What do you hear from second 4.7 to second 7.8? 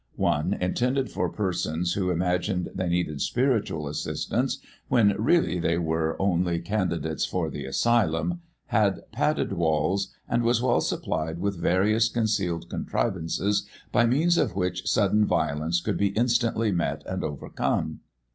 when really they were only candidates for the